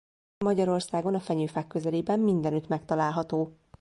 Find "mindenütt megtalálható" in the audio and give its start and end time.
2.19-3.57